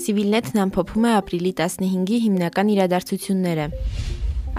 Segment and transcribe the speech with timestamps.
[0.00, 3.66] Civilnet-ն ամփոփում է ապրիլի 15-ի հիմնական իրադարձությունները։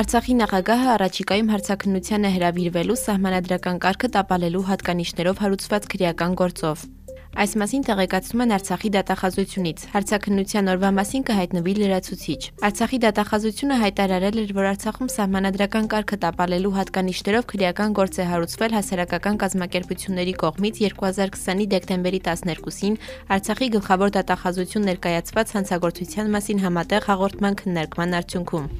[0.00, 6.86] Արցախի նախագահը առաջիկայում հարցակնության է հրավիրվելու սահմանադրական կարգը տապալելու հատկանիշներով հարուցված քրեական գործով։
[7.36, 14.54] Այս մասին տեղեկացնում են Արցախի դատախազությունից։ Հարցակնության օրվա մասին կհայտնվի լրացուցիչ։ Արցախի դատախազությունը հայտարարել էր,
[14.56, 22.20] որ Արցախում սահմանադրական կարգը տապալելու հատկանիշներով քրեական գործ է հարուցվել հասարակական կազմակերպությունների կողմից 2020-ի դեկտեմբերի
[22.24, 22.96] 12-ին
[23.36, 28.72] Արցախի գլխավոր դատախազություն ներկայացված հանցագործության մասին համատեղ հաղորդման քննարկման արդյունքում։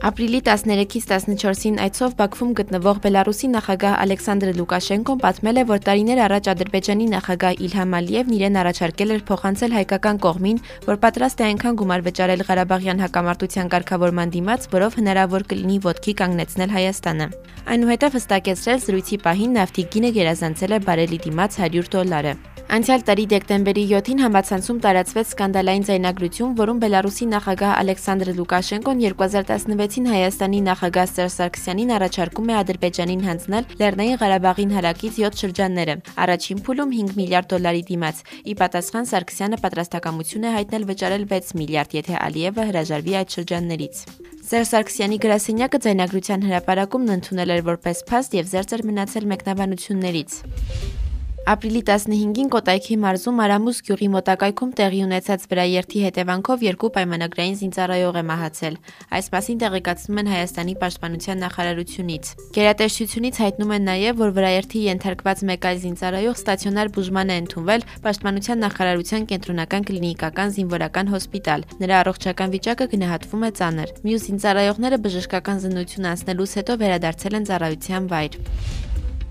[0.00, 6.46] Ապրիլի 13-ից 14-ին այցով Բաքվում գտնվող Բելարուսի նախագահ Ալեքսանդր Լուկաշենկոն պատմել է, որ տարիներ առաջ
[6.54, 12.04] Ադրբեջանի նախագահ Իլհամ Ալիևն իրեն առաջարկել էր փոխանցել հայկական կողմին, որ պատրաստ է այնքան գումար
[12.08, 17.26] վճարել Ղարաբաղյան հակամարտության ղեկավարման դիմաց, որով հնարավոր կլինի ոդքի կանգնեցնել Հայաստանը։
[17.76, 22.34] Այնուհետև հստակեցրել զրույցի պահին նավթի գինը գերազանցել է բարելի դիմաց 100 դոլարը։
[22.70, 30.60] Անցյալ տարի դեկտեմբերի 7-ին համացանցում տարածվեց սկանդալային ձայնագրություն, որում Բելարուսի նախագահ Ալեքսանդր Լուկաշենկոն 2016-ին Հայաստանի
[30.68, 37.18] նախագահ Սերժ Սարգսյանին առաջարկում է Ադրբեջանին հանձնել Լեռնային Ղարաբաղին հարակից 7 շրջանները, առաջին փուլում 5
[37.18, 43.18] միլիարդ դոլարի դիմաց։ Ի պատասխան Սարգսյանը պատրաստակամություն է հայտնել վճարել 6 միլիարդ, եթե Ալիևը հրաժարվի
[43.18, 44.06] այդ շրջաններից։
[44.46, 50.99] Սերժ Սարգսյանի գրասենյակը ձայնագրության հրապարակումն ընդունել էր որպես փաստ եւ զերծ էր մնացել մեկնաբանություններից։
[51.48, 58.22] Ապրիլի 15-ին Կոտայքի մարզում Արամուս գյուղի մոտակայքում տեղի ունեցած վրաերթի հետևանքով երկու պայմանագրային զինծառայող է
[58.28, 58.76] մահացել։
[59.16, 62.30] Այս մասին տեղեկացնում են Հայաստանի պաշտպանության նախարարությունից։
[62.60, 68.62] Գերատեսչությունից հայտնում են նաև, որ վրաերթի ենթարկված մեկ այլ զինծառայող ստացիոնար բուժման է ընդունվել Պաշտպանության
[68.68, 76.10] նախարարության կենտրոնական կլինիկական զինվորական հոսպիտալ։ Նրա առողջական վիճակը գնահատվում է ծանր։ Մյուս զինծառայողները բժշկական զննություն
[76.14, 78.40] անցնելուց հետո վերադարձել են ծառայության վայր։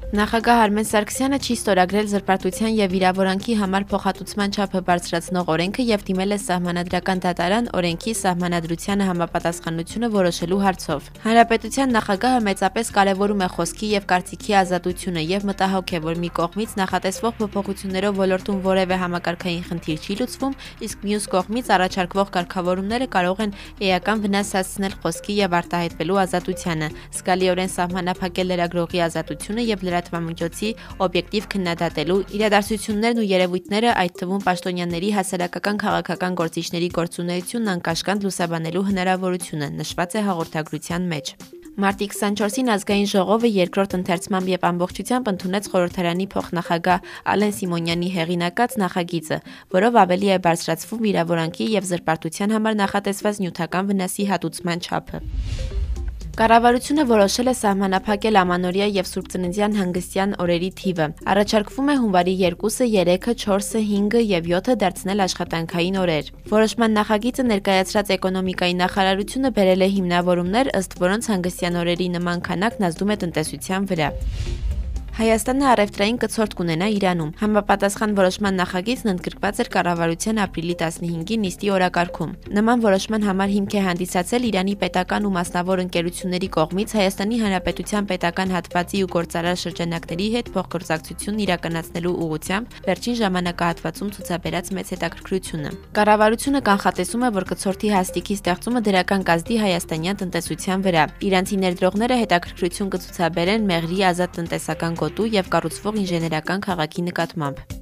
[0.10, 6.34] Նախագահ Արմեն Սարգսյանը չի ստորագրել զրպարտության եւ վիրավորանքի համար փոխհատուցման չափը բարձրացնող օրենքը եւ դիմել
[6.34, 14.08] է սահմանադրական դատարան օրենքի սահմանադրությանը համապատասխանությունը որոշելու հարցով։ Հանրապետության նախագահը մեծապես կարևորում է խոսքի եւ
[14.10, 20.18] կարծիքի ազատությունը եւ մտահոգ է, որ մի կողմից նախատեսվող փոփոխություններով ոլորտում որևէ համակարգային խնդիր չի
[20.26, 20.58] լուծվում,
[20.90, 23.56] իսկ մյուս կողմից առաջարկվող կարգավորումները կարող են
[23.86, 30.70] էական վնաս հասցնել խոսքի եւ արտահայտվելու ազատությանը, զգալիորեն սահմանափակել լրագրողի ազատությունը եւ լրա լրատվամիջոցի
[31.04, 39.72] օբյեկտիվ քննադատելու, իրադարձություններն ու երևույթները, այդ թվում պաշտոնյաների հասարակական քաղաքական գործիչների գործունեությունն անկաշկանդ լուսաբանելու հնարավորությունը
[39.80, 41.34] նշված է հաղորդագրության մեջ։
[41.80, 49.42] Մարտի 24-ին ազգային ժողովը երկրորդ ընթերցմամբ եւ ամբողջությամբ ընդունեց խորհրդարանի փոխնախագահ Ալեն Սիմոնյանի հեղինակած նախագիծը,
[49.80, 55.28] որով ավելի է բարձրացվում վիրավորանքի եւ զրպարտության համար նախատեսված նյութական վնասի հատուցման չափը։
[56.40, 62.88] Կառավարությունը որոշել է սահմանափակել ամանորյա եւ Սուրբ Ծննդյան հանգստյան օրերի թիվը։ Առաջարկվում է հունվարի 2-ը,
[62.94, 69.94] 3-ը, 4-ը, 5-ը եւ 7-ը դարձնել աշխատանքային օրեր։ Որոշման նախագիծը ներկայացրած էկոնոմիկայի նախարարությունը բերել է
[70.00, 74.12] հիմնավորումներ, ըստ որոնց հանգստյան օրերի նման քանակն ազդում է տնտեսության վրա։
[75.20, 82.32] Հայաստանը առևտրային կցորդ կունենա Իրանում։ Համապատասխան որոշման նախագիծն ընդգրկված էր կառավարության ապրիլի 15-ի նիստի օրակարգում։
[82.56, 88.54] Նման որոշման համար հիմք է հանդիսացել Իրանի պետական ու մասնավոր ընկերությունների կողմից Հայաստանի Հանրապետության պետական
[88.56, 95.70] հատվածի ու գործարար շրջանակների հետ փոխգործակցություն իրականացնելու ուղղությամբ վերջին ժամանակահատվածում ցուցաբերած մեծ հետաքրքրությունը։
[96.00, 102.92] Կառավարությունը կանխատեսում է, որ կցորդի հաստիկի ստեղծումը դրական կազդի հայաստանյան տնտեսության վրա։ Իրանցի ներդրողները հետաքրքրություն
[102.96, 107.79] կցուցաբերեն մեղրի ազատ տնտեսական գոտ գոտու եւ կառուցվող ինժեներական քաղաքի նկատմամբ։